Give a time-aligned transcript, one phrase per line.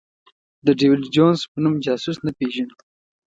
[0.65, 2.75] د ډېویډ جونز په نوم جاسوس نه پېژنو.